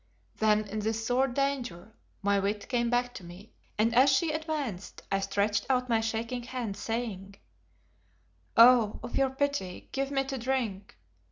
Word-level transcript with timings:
Then 0.37 0.65
in 0.67 0.79
this 0.79 1.05
sore 1.05 1.27
danger 1.27 1.93
my 2.23 2.39
wit 2.39 2.67
came 2.69 2.89
back 2.89 3.13
to 3.13 3.23
me 3.23 3.53
and 3.77 3.93
as 3.93 4.09
she 4.09 4.31
advanced 4.31 5.03
I 5.11 5.19
stretched 5.19 5.67
out 5.69 5.89
my 5.89 6.01
shaking 6.01 6.41
hand, 6.41 6.75
saying 6.75 7.35
"Oh! 8.57 8.99
of 9.03 9.15
your 9.15 9.29
pity, 9.29 9.89
give 9.91 10.09
me 10.09 10.23
to 10.23 10.39
drink. 10.39 10.97